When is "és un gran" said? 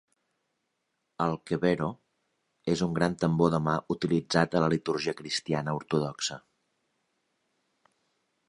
2.75-3.17